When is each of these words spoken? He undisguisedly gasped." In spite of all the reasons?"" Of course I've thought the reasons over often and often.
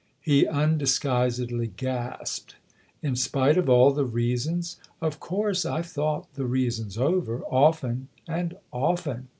He 0.21 0.47
undisguisedly 0.47 1.67
gasped." 1.77 2.55
In 3.03 3.15
spite 3.15 3.55
of 3.55 3.69
all 3.69 3.91
the 3.91 4.03
reasons?"" 4.03 4.77
Of 4.99 5.19
course 5.19 5.63
I've 5.63 5.85
thought 5.85 6.33
the 6.33 6.45
reasons 6.47 6.97
over 6.97 7.43
often 7.43 8.07
and 8.27 8.57
often. 8.71 9.27